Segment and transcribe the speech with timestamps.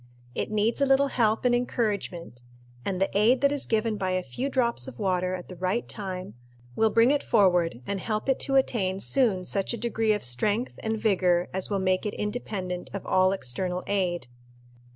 [0.33, 2.41] It needs a little help and encouragement;
[2.83, 5.87] and the aid that is given by a few drops of water at the right
[5.87, 6.33] time
[6.75, 10.79] will bring it forward and help it to attain soon such a degree of strength
[10.81, 14.25] and vigor as will make it independent of all external aid.